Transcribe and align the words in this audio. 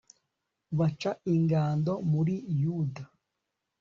baca 0.77 1.11
ingando 1.33 1.93
muri 2.11 2.35
yuda 2.61 3.03